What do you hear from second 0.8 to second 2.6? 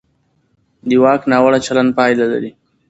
د واک ناوړه چلند پایله لري